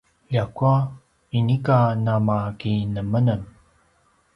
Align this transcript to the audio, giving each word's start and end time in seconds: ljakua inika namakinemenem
ljakua 0.31 0.73
inika 1.39 1.77
namakinemenem 2.03 3.41